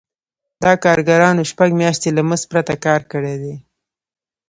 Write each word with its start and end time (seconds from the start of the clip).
دا 0.63 0.71
کارګرانو 0.83 1.43
شپږ 1.51 1.69
میاشتې 1.81 2.09
له 2.17 2.21
مزد 2.29 2.45
پرته 2.51 2.73
کار 2.85 3.01
کړی 3.11 3.35
دی 3.43 3.55